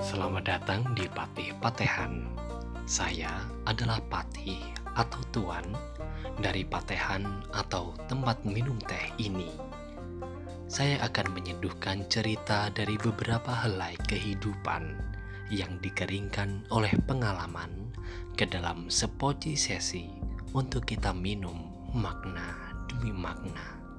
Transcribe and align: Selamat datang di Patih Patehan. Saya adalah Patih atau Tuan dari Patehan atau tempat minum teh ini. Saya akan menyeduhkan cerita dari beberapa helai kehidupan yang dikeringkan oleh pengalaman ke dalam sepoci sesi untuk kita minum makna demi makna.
Selamat 0.00 0.48
datang 0.48 0.96
di 0.96 1.04
Patih 1.12 1.52
Patehan. 1.60 2.24
Saya 2.88 3.44
adalah 3.68 4.00
Patih 4.08 4.56
atau 4.96 5.20
Tuan 5.28 5.76
dari 6.40 6.64
Patehan 6.64 7.44
atau 7.52 7.92
tempat 8.08 8.40
minum 8.48 8.80
teh 8.80 9.12
ini. 9.20 9.52
Saya 10.72 11.04
akan 11.04 11.36
menyeduhkan 11.36 12.08
cerita 12.08 12.72
dari 12.72 12.96
beberapa 12.96 13.52
helai 13.52 13.92
kehidupan 14.08 14.96
yang 15.52 15.76
dikeringkan 15.84 16.64
oleh 16.72 16.96
pengalaman 17.04 17.92
ke 18.40 18.48
dalam 18.48 18.88
sepoci 18.88 19.52
sesi 19.52 20.08
untuk 20.56 20.88
kita 20.88 21.12
minum 21.12 21.60
makna 21.92 22.72
demi 22.88 23.12
makna. 23.12 23.89